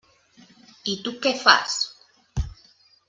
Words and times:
I 0.93 0.95
tu 1.07 1.13
què 1.27 1.35
fas? 1.43 1.77